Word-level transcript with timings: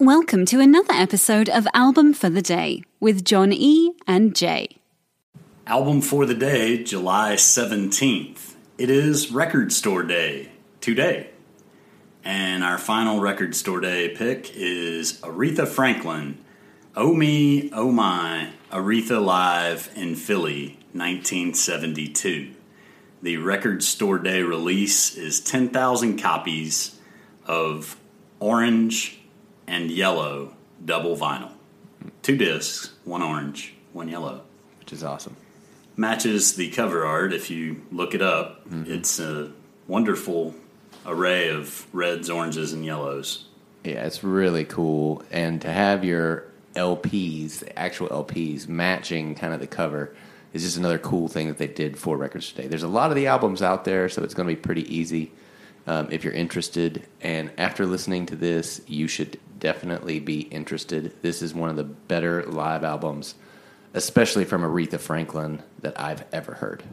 Welcome 0.00 0.46
to 0.46 0.60
another 0.60 0.92
episode 0.92 1.48
of 1.48 1.66
Album 1.74 2.14
for 2.14 2.30
the 2.30 2.40
Day 2.40 2.84
with 3.00 3.24
John 3.24 3.52
E. 3.52 3.94
and 4.06 4.32
Jay. 4.32 4.76
Album 5.66 6.02
for 6.02 6.24
the 6.24 6.36
day, 6.36 6.84
July 6.84 7.34
17th. 7.34 8.54
It 8.78 8.90
is 8.90 9.32
Record 9.32 9.72
Store 9.72 10.04
Day 10.04 10.50
today. 10.80 11.30
And 12.22 12.62
our 12.62 12.78
final 12.78 13.18
Record 13.18 13.56
Store 13.56 13.80
Day 13.80 14.10
pick 14.10 14.52
is 14.54 15.20
Aretha 15.22 15.66
Franklin. 15.66 16.38
Oh 16.94 17.12
Me, 17.12 17.68
Oh 17.72 17.90
My, 17.90 18.50
Aretha 18.70 19.20
Live 19.20 19.90
in 19.96 20.14
Philly, 20.14 20.78
1972. 20.92 22.54
The 23.20 23.38
Record 23.38 23.82
Store 23.82 24.20
Day 24.20 24.42
release 24.42 25.16
is 25.16 25.40
10,000 25.40 26.20
copies 26.20 26.96
of 27.46 27.96
Orange 28.38 29.17
and 29.68 29.90
Yellow 29.90 30.54
double 30.84 31.16
vinyl. 31.16 31.50
Two 32.22 32.36
discs, 32.36 32.94
one 33.04 33.22
orange, 33.22 33.74
one 33.92 34.08
yellow. 34.08 34.42
which 34.80 34.92
is 34.92 35.04
awesome. 35.04 35.36
Matches 35.96 36.54
the 36.54 36.70
cover 36.70 37.04
art 37.04 37.32
if 37.32 37.50
you 37.50 37.82
look 37.90 38.14
it 38.14 38.22
up. 38.22 38.68
Mm-hmm. 38.68 38.92
It's 38.92 39.18
a 39.18 39.50
wonderful 39.86 40.54
array 41.04 41.48
of 41.50 41.86
reds, 41.92 42.30
oranges, 42.30 42.72
and 42.72 42.84
yellows. 42.84 43.46
Yeah, 43.84 44.04
it's 44.04 44.22
really 44.22 44.64
cool. 44.64 45.22
And 45.30 45.60
to 45.62 45.72
have 45.72 46.04
your 46.04 46.44
LPs, 46.74 47.60
the 47.60 47.78
actual 47.78 48.08
LPs, 48.08 48.68
matching 48.68 49.34
kind 49.34 49.52
of 49.52 49.60
the 49.60 49.66
cover 49.66 50.14
is 50.52 50.62
just 50.62 50.76
another 50.76 50.98
cool 50.98 51.28
thing 51.28 51.48
that 51.48 51.58
they 51.58 51.66
did 51.66 51.98
for 51.98 52.16
Records 52.16 52.52
Today. 52.52 52.68
There's 52.68 52.82
a 52.82 52.88
lot 52.88 53.10
of 53.10 53.16
the 53.16 53.26
albums 53.26 53.60
out 53.62 53.84
there, 53.84 54.08
so 54.08 54.22
it's 54.22 54.34
going 54.34 54.48
to 54.48 54.54
be 54.54 54.60
pretty 54.60 54.94
easy 54.94 55.32
um, 55.88 56.08
if 56.12 56.22
you're 56.22 56.32
interested. 56.34 57.02
And 57.20 57.50
after 57.58 57.86
listening 57.86 58.26
to 58.26 58.36
this, 58.36 58.80
you 58.86 59.08
should 59.08 59.40
definitely 59.58 60.20
be 60.20 60.42
interested. 60.42 61.12
This 61.22 61.42
is 61.42 61.54
one 61.54 61.70
of 61.70 61.76
the 61.76 61.84
better 61.84 62.44
live 62.44 62.84
albums, 62.84 63.34
especially 63.94 64.44
from 64.44 64.62
Aretha 64.62 65.00
Franklin, 65.00 65.62
that 65.80 65.98
I've 65.98 66.24
ever 66.32 66.54
heard. 66.54 66.84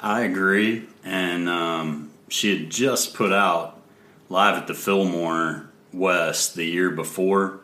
I 0.00 0.22
agree. 0.22 0.86
And 1.04 1.48
um, 1.48 2.10
she 2.28 2.56
had 2.56 2.70
just 2.70 3.14
put 3.14 3.32
out 3.32 3.80
live 4.28 4.56
at 4.56 4.68
the 4.68 4.74
Fillmore 4.74 5.68
West 5.92 6.54
the 6.54 6.64
year 6.64 6.90
before 6.90 7.60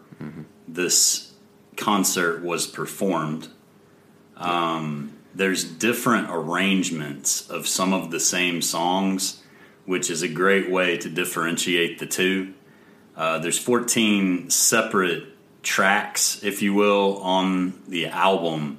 this 0.68 1.32
concert 1.76 2.42
was 2.42 2.66
performed. 2.66 3.48
Um, 4.36 5.16
there's 5.34 5.64
different 5.64 6.28
arrangements 6.30 7.48
of 7.48 7.66
some 7.66 7.92
of 7.92 8.10
the 8.10 8.20
same 8.20 8.62
songs, 8.62 9.39
which 9.90 10.08
is 10.08 10.22
a 10.22 10.28
great 10.28 10.70
way 10.70 10.96
to 10.96 11.08
differentiate 11.08 11.98
the 11.98 12.06
two. 12.06 12.54
Uh, 13.16 13.38
there's 13.40 13.58
14 13.58 14.48
separate 14.48 15.24
tracks, 15.62 16.42
if 16.44 16.62
you 16.62 16.72
will, 16.74 17.18
on 17.18 17.82
the 17.88 18.06
album 18.06 18.78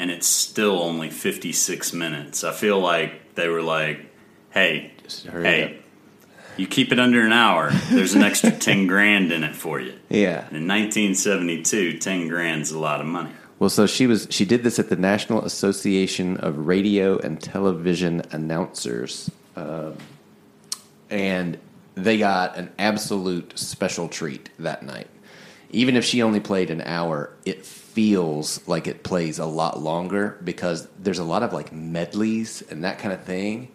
and 0.00 0.10
it's 0.10 0.26
still 0.26 0.80
only 0.80 1.10
56 1.10 1.92
minutes. 1.92 2.42
I 2.42 2.52
feel 2.52 2.80
like 2.80 3.34
they 3.34 3.48
were 3.48 3.62
like, 3.62 4.10
hey, 4.50 4.92
hey, 5.24 5.64
up. 5.64 5.72
you 6.56 6.66
keep 6.66 6.90
it 6.90 6.98
under 6.98 7.20
an 7.20 7.32
hour, 7.32 7.70
there's 7.90 8.14
an 8.14 8.22
extra 8.22 8.50
10 8.68 8.86
grand 8.86 9.30
in 9.30 9.44
it 9.44 9.54
for 9.54 9.78
you. 9.78 9.92
Yeah. 10.08 10.46
And 10.46 10.56
in 10.56 10.66
1972, 10.66 11.98
10 11.98 12.28
grand's 12.28 12.70
a 12.72 12.78
lot 12.78 13.02
of 13.02 13.06
money. 13.06 13.30
Well, 13.58 13.68
so 13.68 13.86
she 13.86 14.06
was 14.06 14.26
she 14.30 14.46
did 14.46 14.62
this 14.62 14.78
at 14.78 14.88
the 14.88 14.96
National 14.96 15.44
Association 15.44 16.38
of 16.38 16.66
Radio 16.66 17.18
and 17.18 17.38
Television 17.42 18.22
Announcers, 18.30 19.30
um, 19.54 19.98
and 21.10 21.58
they 21.94 22.18
got 22.18 22.56
an 22.56 22.70
absolute 22.78 23.58
special 23.58 24.08
treat 24.08 24.50
that 24.58 24.82
night. 24.82 25.08
Even 25.70 25.96
if 25.96 26.04
she 26.04 26.22
only 26.22 26.40
played 26.40 26.70
an 26.70 26.80
hour, 26.80 27.32
it 27.44 27.64
feels 27.64 28.66
like 28.66 28.86
it 28.86 29.02
plays 29.02 29.38
a 29.38 29.46
lot 29.46 29.80
longer 29.80 30.38
because 30.42 30.88
there's 30.98 31.18
a 31.18 31.24
lot 31.24 31.42
of 31.42 31.52
like 31.52 31.72
medleys 31.72 32.62
and 32.70 32.84
that 32.84 32.98
kind 32.98 33.12
of 33.12 33.22
thing. 33.24 33.70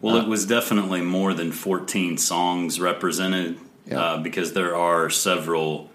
Well, 0.00 0.16
it 0.16 0.28
was 0.28 0.46
definitely 0.46 1.00
more 1.00 1.32
than 1.32 1.52
14 1.52 2.18
songs 2.18 2.78
represented 2.78 3.58
Yeah. 3.86 4.00
uh, 4.00 4.18
because 4.18 4.52
there 4.52 4.76
are 4.76 5.08
several 5.10 5.90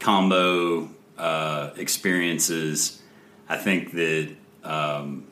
combo 0.00 0.90
uh, 1.16 1.70
experiences. 1.76 3.00
I 3.48 3.56
think 3.56 3.92
that 3.92 4.34
um, 4.64 5.26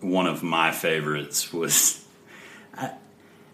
one 0.00 0.26
of 0.26 0.42
my 0.42 0.70
favorites 0.72 1.52
was. 1.52 2.04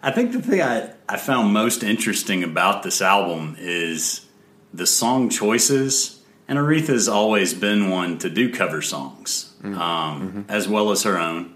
I, 0.04 0.10
think 0.10 0.32
the 0.32 0.42
thing 0.42 0.62
I, 0.62 0.92
I 1.08 1.16
found 1.16 1.52
most 1.52 1.82
interesting 1.82 2.44
about 2.44 2.82
this 2.82 3.00
album 3.00 3.56
is 3.58 4.26
the 4.72 4.86
song 4.86 5.30
choices. 5.30 6.20
And 6.46 6.58
Aretha's 6.58 7.08
always 7.08 7.54
been 7.54 7.88
one 7.88 8.18
to 8.18 8.28
do 8.28 8.52
cover 8.52 8.82
songs, 8.82 9.54
mm-hmm. 9.62 9.80
um, 9.80 10.28
mm-hmm. 10.28 10.50
as 10.50 10.68
well 10.68 10.90
as 10.90 11.04
her 11.04 11.18
own. 11.18 11.54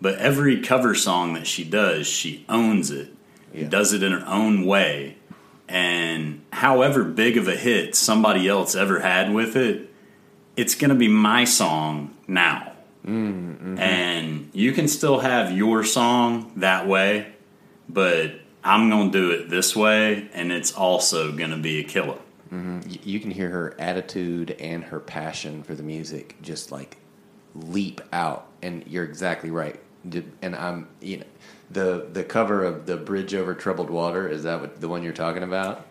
But 0.00 0.18
every 0.18 0.62
cover 0.62 0.94
song 0.94 1.34
that 1.34 1.46
she 1.46 1.64
does, 1.64 2.06
she 2.06 2.44
owns 2.48 2.90
it, 2.90 3.12
Yeah. 3.52 3.68
does 3.68 3.92
it 3.92 4.02
in 4.02 4.12
her 4.12 4.26
own 4.26 4.64
way. 4.64 5.18
And 5.68 6.42
however 6.52 7.04
big 7.04 7.36
of 7.36 7.46
a 7.46 7.56
hit 7.56 7.94
somebody 7.94 8.48
else 8.48 8.74
ever 8.74 9.00
had 9.00 9.32
with 9.32 9.54
it, 9.54 9.90
it's 10.56 10.74
going 10.74 10.90
to 10.90 10.96
be 10.96 11.08
my 11.08 11.44
song 11.44 12.14
now. 12.26 12.72
Mm, 13.06 13.32
mm-hmm. 13.32 13.78
And 13.78 14.50
you 14.52 14.72
can 14.72 14.88
still 14.88 15.20
have 15.20 15.52
your 15.52 15.84
song 15.84 16.52
that 16.56 16.86
way, 16.86 17.32
but 17.88 18.32
I'm 18.64 18.88
going 18.90 19.10
to 19.12 19.18
do 19.18 19.30
it 19.32 19.48
this 19.50 19.74
way, 19.74 20.28
and 20.32 20.52
it's 20.52 20.72
also 20.72 21.32
going 21.32 21.50
to 21.50 21.56
be 21.56 21.80
a 21.80 21.84
killer. 21.84 22.18
Y- 22.50 22.80
You 23.02 23.18
can 23.20 23.30
hear 23.30 23.48
her 23.50 23.74
attitude 23.78 24.50
and 24.52 24.84
her 24.84 25.00
passion 25.00 25.62
for 25.62 25.74
the 25.74 25.82
music 25.82 26.36
just 26.42 26.70
like 26.70 26.98
leap 27.54 28.00
out, 28.12 28.46
and 28.62 28.84
you're 28.86 29.04
exactly 29.04 29.50
right. 29.50 29.80
And 30.42 30.54
I'm, 30.56 30.88
you 31.00 31.18
know, 31.18 31.24
the 31.70 32.06
the 32.12 32.24
cover 32.24 32.62
of 32.64 32.86
the 32.86 32.96
Bridge 32.96 33.34
Over 33.34 33.54
Troubled 33.54 33.88
Water 33.88 34.28
is 34.28 34.42
that 34.42 34.60
what, 34.60 34.80
the 34.80 34.88
one 34.88 35.02
you're 35.02 35.12
talking 35.12 35.42
about? 35.42 35.86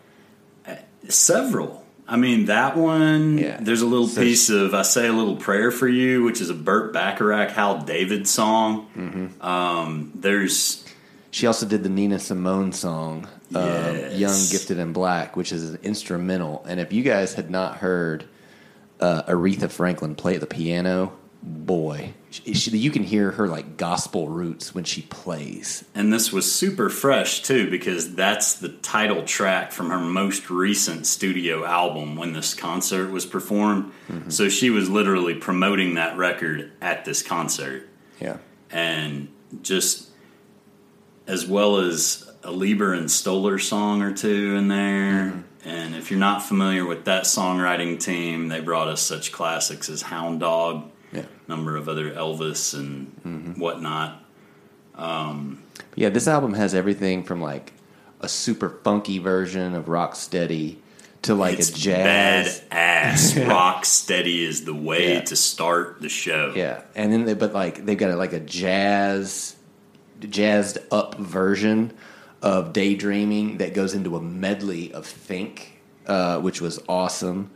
Several. 1.08 1.84
I 2.06 2.16
mean, 2.16 2.46
that 2.46 2.76
one, 2.76 3.38
Yeah. 3.38 3.58
there's 3.60 3.80
a 3.82 3.86
little 3.86 4.06
So 4.06 4.20
piece 4.20 4.50
of 4.50 4.74
I 4.74 4.82
Say 4.82 5.06
a 5.08 5.12
Little 5.12 5.36
Prayer 5.36 5.70
for 5.70 5.88
You, 5.88 6.22
which 6.24 6.40
is 6.40 6.50
a 6.50 6.54
Burt 6.54 6.92
Bacharach, 6.92 7.50
Hal 7.50 7.78
David 7.82 8.28
song. 8.28 8.88
Mm-hmm. 8.96 9.42
Um, 9.44 10.12
there's, 10.14 10.84
She 11.32 11.46
also 11.46 11.66
did 11.66 11.82
the 11.82 11.88
Nina 11.88 12.18
Simone 12.18 12.72
song, 12.72 13.26
um, 13.54 13.96
"Young, 14.12 14.38
Gifted, 14.50 14.78
and 14.78 14.92
Black," 14.94 15.34
which 15.34 15.50
is 15.50 15.70
an 15.70 15.78
instrumental. 15.82 16.62
And 16.68 16.78
if 16.78 16.92
you 16.92 17.02
guys 17.02 17.34
had 17.34 17.50
not 17.50 17.78
heard 17.78 18.26
uh, 19.00 19.22
Aretha 19.22 19.70
Franklin 19.70 20.14
play 20.14 20.36
the 20.36 20.46
piano, 20.46 21.12
boy, 21.42 22.12
she, 22.30 22.52
she, 22.52 22.76
you 22.76 22.90
can 22.90 23.02
hear 23.02 23.30
her 23.32 23.48
like 23.48 23.78
gospel 23.78 24.28
roots 24.28 24.74
when 24.74 24.84
she 24.84 25.02
plays. 25.02 25.84
and 25.94 26.12
this 26.12 26.32
was 26.32 26.52
super 26.52 26.90
fresh 26.90 27.40
too, 27.42 27.70
because 27.70 28.14
that's 28.14 28.52
the 28.54 28.68
title 28.68 29.24
track 29.24 29.72
from 29.72 29.88
her 29.88 29.98
most 29.98 30.50
recent 30.50 31.06
studio 31.06 31.64
album 31.64 32.14
when 32.14 32.34
this 32.34 32.52
concert 32.52 33.10
was 33.10 33.24
performed. 33.24 33.90
Mm-hmm. 34.08 34.28
So 34.28 34.50
she 34.50 34.68
was 34.68 34.90
literally 34.90 35.34
promoting 35.34 35.94
that 35.94 36.16
record 36.18 36.72
at 36.82 37.06
this 37.06 37.22
concert. 37.22 37.88
Yeah. 38.20 38.36
and 38.70 39.28
just 39.62 40.11
as 41.26 41.46
well 41.46 41.76
as 41.78 42.30
a 42.42 42.50
Leiber 42.50 42.92
and 42.92 43.10
Stoller 43.10 43.58
song 43.58 44.02
or 44.02 44.12
two 44.12 44.56
in 44.56 44.68
there. 44.68 45.30
Mm-hmm. 45.30 45.40
And 45.68 45.94
if 45.94 46.10
you're 46.10 46.18
not 46.18 46.42
familiar 46.42 46.84
with 46.84 47.04
that 47.04 47.24
songwriting 47.24 48.00
team, 48.00 48.48
they 48.48 48.60
brought 48.60 48.88
us 48.88 49.00
such 49.00 49.30
classics 49.30 49.88
as 49.88 50.02
Hound 50.02 50.40
Dog, 50.40 50.90
Yeah. 51.12 51.22
a 51.46 51.50
number 51.50 51.76
of 51.76 51.88
other 51.88 52.10
Elvis 52.10 52.76
and 52.76 53.12
mm-hmm. 53.24 53.60
whatnot. 53.60 54.24
Um, 54.96 55.62
yeah, 55.94 56.08
this 56.08 56.26
album 56.26 56.54
has 56.54 56.74
everything 56.74 57.22
from 57.22 57.40
like 57.40 57.72
a 58.20 58.28
super 58.28 58.68
funky 58.82 59.18
version 59.18 59.74
of 59.74 59.88
Rock 59.88 60.16
Steady 60.16 60.82
to 61.22 61.34
like 61.34 61.58
it's 61.60 61.70
a 61.70 61.74
jazz. 61.74 62.60
badass. 62.72 63.48
Rock 63.48 63.84
steady 63.84 64.44
is 64.44 64.64
the 64.64 64.74
way 64.74 65.14
Yeah. 65.14 65.20
to 65.20 65.36
start 65.36 66.00
the 66.00 66.08
show. 66.08 66.52
Yeah, 66.56 66.82
and 66.96 67.12
then 67.12 67.24
they, 67.24 67.34
but 67.34 67.52
like 67.52 67.84
they've 67.86 67.96
got 67.96 68.10
a, 68.10 68.16
like 68.16 68.32
a 68.32 68.40
jazz, 68.40 69.54
jazzed 70.30 70.78
up 70.90 71.16
version 71.16 71.92
of 72.40 72.72
Daydreaming 72.72 73.58
that 73.58 73.74
goes 73.74 73.94
into 73.94 74.16
a 74.16 74.20
medley 74.20 74.92
of 74.92 75.06
Think, 75.06 75.80
uh, 76.06 76.40
which 76.40 76.60
was 76.60 76.80
awesome. 76.88 77.50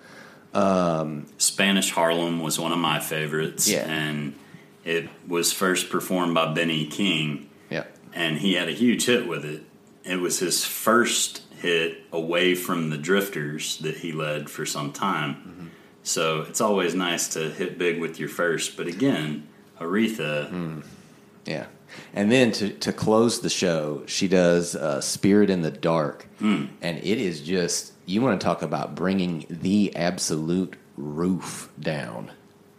Um, 0.55 1.27
Spanish 1.39 1.91
Harlem 1.91 2.41
was 2.41 2.59
one 2.59 2.73
of 2.73 2.79
my 2.79 3.01
favorites, 3.01 3.69
Yeah. 3.69 3.91
and 3.91 4.35
it 4.85 5.09
was 5.27 5.53
first 5.53 5.91
performed 5.91 6.35
by 6.35 6.53
Benny 6.55 6.87
King. 6.87 7.49
Yeah, 7.69 7.85
and 8.15 8.39
he 8.39 8.55
had 8.55 8.69
a 8.69 8.73
huge 8.73 9.05
hit 9.07 9.27
with 9.27 9.45
it. 9.45 9.65
It 10.05 10.21
was 10.21 10.39
his 10.39 10.65
first 10.65 11.43
hit 11.59 12.05
away 12.13 12.55
from 12.55 12.91
the 12.91 12.97
Drifters 12.99 13.79
that 13.79 13.99
he 13.99 14.13
led 14.13 14.49
for 14.49 14.65
some 14.65 14.93
time. 14.93 15.35
Mm-hmm. 15.35 15.67
So 16.05 16.43
it's 16.43 16.61
always 16.61 16.95
nice 16.95 17.29
to 17.31 17.51
hit 17.51 17.79
big 17.79 18.01
with 18.01 18.21
your 18.21 18.29
first. 18.29 18.77
But 18.77 18.87
again, 18.87 19.49
Aretha, 19.81 20.49
mm. 20.51 20.85
yeah. 21.45 21.67
And 22.15 22.31
then 22.33 22.53
to 22.53 22.71
to 22.71 22.93
close 22.93 23.41
the 23.41 23.51
show, 23.51 24.03
she 24.07 24.29
does 24.29 24.75
uh, 24.75 25.01
"Spirit 25.01 25.51
in 25.51 25.63
the 25.63 25.71
Dark," 25.71 26.27
hmm. 26.39 26.67
and 26.81 26.99
it 26.99 27.19
is 27.19 27.41
just 27.41 27.93
you 28.07 28.23
want 28.23 28.41
to 28.41 28.45
talk 28.45 28.63
about 28.63 28.95
bringing 28.95 29.47
the 29.51 29.95
absolute 29.97 30.77
roof 30.97 31.71
down. 31.79 32.31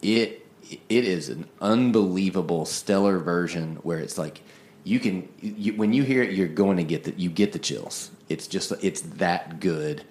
It 0.02 0.46
it 0.90 1.06
is 1.06 1.30
an 1.30 1.48
unbelievable 1.62 2.66
stellar 2.66 3.19
version 3.19 3.78
where 3.84 4.00
it's 4.00 4.18
like 4.18 4.42
you 4.84 5.00
can 5.00 5.28
you, 5.42 5.74
when 5.74 5.94
you 5.94 6.04
hear 6.04 6.24
it 6.24 6.31
you're 6.31 6.48
going 6.48 6.78
to 6.78 6.84
get 6.84 7.04
the 7.04 7.14
you 7.18 7.30
get 7.30 7.54
the 7.54 7.60
chills. 7.60 8.12
It's 8.30 8.48
just 8.48 8.72
it's 8.81 9.02
that 9.02 9.60
good 9.60 10.04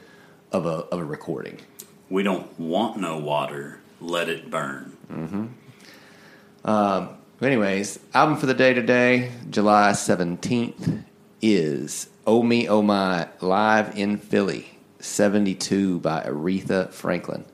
of 0.52 0.66
a 0.66 0.84
of 0.92 1.00
a 1.00 1.04
recording. 1.04 1.60
We 2.08 2.22
don't 2.22 2.58
want 2.58 2.98
no 2.98 3.18
water. 3.18 3.80
Let 4.00 4.28
it 4.28 4.50
burn. 4.50 4.96
Mm-hmm. 5.10 5.46
Um, 6.68 7.08
Anyways, 7.42 7.98
album 8.14 8.38
for 8.38 8.46
the 8.46 8.54
day 8.54 8.72
today, 8.72 9.30
July 9.50 9.90
17th, 9.90 11.04
is 11.42 12.08
Oh 12.26 12.42
Me 12.42 12.66
Oh 12.66 12.80
My 12.80 13.28
live 13.42 13.98
in 13.98 14.16
Philly, 14.16 14.78
72 15.00 16.00
by 16.00 16.22
Aretha 16.22 16.90
Franklin. 16.90 17.44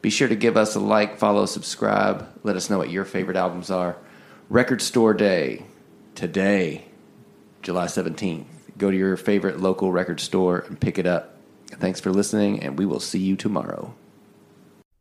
Be 0.00 0.08
sure 0.08 0.28
to 0.28 0.34
give 0.34 0.56
us 0.56 0.74
a 0.76 0.80
like, 0.80 1.18
follow, 1.18 1.44
subscribe. 1.44 2.26
Let 2.42 2.56
us 2.56 2.70
know 2.70 2.78
what 2.78 2.88
your 2.88 3.04
favorite 3.04 3.36
albums 3.36 3.70
are. 3.70 3.98
Record 4.48 4.80
Store 4.80 5.12
Day, 5.12 5.66
today, 6.14 6.86
July 7.60 7.84
17th. 7.84 8.46
Go 8.78 8.90
to 8.90 8.96
your 8.96 9.18
favorite 9.18 9.60
local 9.60 9.92
record 9.92 10.20
store 10.20 10.60
and 10.60 10.80
pick 10.80 10.96
it 10.96 11.06
up. 11.06 11.36
Thanks 11.66 12.00
for 12.00 12.12
listening, 12.12 12.62
and 12.62 12.78
we 12.78 12.86
will 12.86 12.98
see 12.98 13.18
you 13.18 13.36
tomorrow. 13.36 13.94